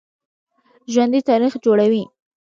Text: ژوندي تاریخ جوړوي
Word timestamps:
ژوندي 0.93 1.19
تاریخ 1.29 1.53
جوړوي 1.63 2.03